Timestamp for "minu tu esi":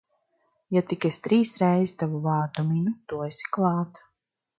2.71-3.51